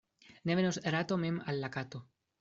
Ne 0.45 0.53
venos 0.59 0.79
rato 0.95 1.17
mem 1.25 1.37
al 1.53 1.61
la 1.65 1.69
kato. 1.77 2.01